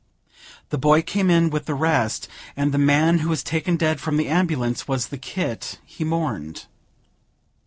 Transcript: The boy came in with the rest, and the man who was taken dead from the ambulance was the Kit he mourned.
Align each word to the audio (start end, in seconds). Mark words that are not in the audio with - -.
The 0.69 0.79
boy 0.79 1.03
came 1.03 1.29
in 1.29 1.51
with 1.51 1.67
the 1.67 1.75
rest, 1.75 2.27
and 2.57 2.71
the 2.71 2.79
man 2.79 3.19
who 3.19 3.29
was 3.29 3.43
taken 3.43 3.75
dead 3.77 4.01
from 4.01 4.17
the 4.17 4.29
ambulance 4.29 4.87
was 4.87 5.09
the 5.09 5.17
Kit 5.19 5.77
he 5.85 6.03
mourned. 6.03 6.65